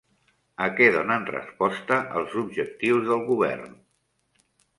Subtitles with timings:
[0.67, 3.79] A què donen resposta els objectius del govern?